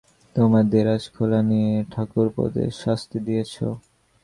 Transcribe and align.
তোমার 0.35 0.63
দেরাজ 0.71 1.03
খোলা 1.15 1.41
নিয়ে 1.49 1.73
ঠাকুরপোদের 1.93 2.69
শাস্তি 2.81 3.17
দিয়েছ। 3.27 3.53